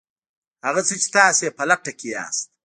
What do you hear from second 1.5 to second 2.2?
په لټه کې